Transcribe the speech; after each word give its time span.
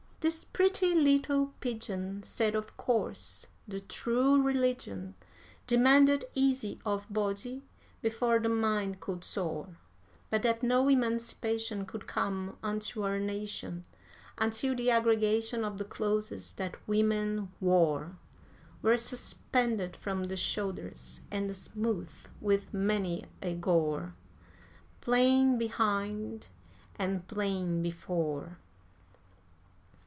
This 0.21 0.43
pretty 0.43 0.93
little 0.93 1.47
pigeon 1.61 2.21
said 2.21 2.53
of 2.53 2.77
course 2.77 3.47
the 3.67 3.79
true 3.79 4.39
religion 4.39 5.15
Demanded 5.65 6.25
ease 6.35 6.79
of 6.85 7.11
body 7.11 7.63
before 8.03 8.37
the 8.37 8.47
mind 8.47 8.99
could 8.99 9.23
soar; 9.23 9.77
But 10.29 10.43
that 10.43 10.61
no 10.61 10.87
emancipation 10.89 11.87
could 11.87 12.05
come 12.05 12.55
unto 12.61 13.01
our 13.01 13.17
nation 13.17 13.83
Until 14.37 14.75
the 14.75 14.91
aggregation 14.91 15.63
of 15.65 15.79
the 15.79 15.85
clothes 15.85 16.53
that 16.53 16.87
women 16.87 17.51
wore 17.59 18.19
Were 18.83 18.97
suspended 18.97 19.95
from 19.95 20.25
the 20.25 20.37
shoulders, 20.37 21.21
and 21.31 21.55
smooth 21.55 22.11
with 22.39 22.71
many 22.71 23.25
a 23.41 23.55
gore, 23.55 24.13
Plain 25.01 25.57
behind 25.57 26.45
and 26.99 27.27
plain 27.27 27.81
before! 27.81 28.59